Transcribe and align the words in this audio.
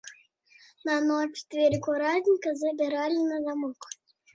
На 0.89 0.95
ноч 1.11 1.29
дзверы 1.37 1.77
куратніка 1.91 2.59
запіралі 2.67 3.21
на 3.33 3.37
замок. 3.49 3.79